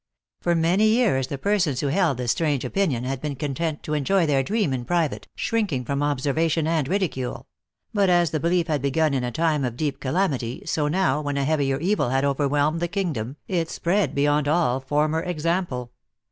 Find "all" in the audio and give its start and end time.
14.47-14.79